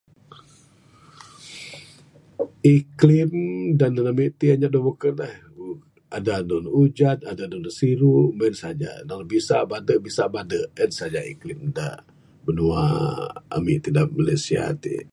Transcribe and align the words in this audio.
Iklim 2.75 3.31
da 3.79 3.85
nehen 3.93 4.09
ami 4.11 4.25
ti 4.37 4.45
anyap 4.53 4.71
da 4.75 4.79
beken 4.87 5.17
eh...adeh 5.29 6.37
andu 6.39 6.55
ne 6.63 6.69
ujan 6.81 7.19
adeh 7.29 7.45
andu 7.47 7.57
ne 7.63 7.71
siru...meng 7.77 8.55
saja 8.61 8.91
naung 9.07 9.27
bisa 9.31 9.55
bade 9.71 9.93
bisa 10.05 10.23
bade...en 10.35 10.91
saja 10.97 11.21
iklim 11.33 11.61
da 11.77 11.87
binua 12.45 12.85
ami 13.55 13.73
ti 13.83 13.89
da 13.95 14.03
Malaysia 14.17 14.63
ti. 14.83 14.93